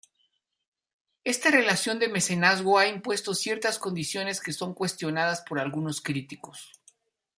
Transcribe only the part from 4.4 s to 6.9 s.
que son cuestionadas por algunos críticos.